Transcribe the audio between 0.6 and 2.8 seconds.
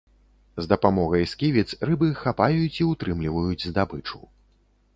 З дапамогай сківіц рыбы хапаюць